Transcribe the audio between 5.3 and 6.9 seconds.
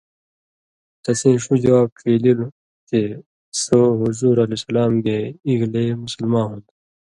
اېگلے مسلما ہُوۡن٘دُوۡ۔